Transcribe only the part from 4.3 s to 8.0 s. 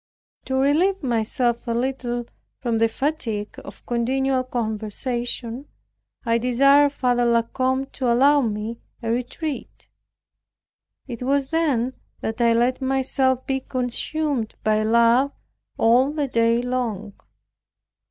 conversation, I desired Father La Combe